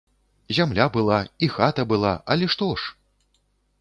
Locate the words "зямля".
0.57-0.87